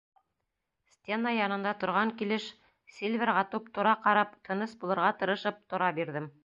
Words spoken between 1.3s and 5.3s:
янында торған килеш Сильверға туп-тура ҡарап, тыныс булырға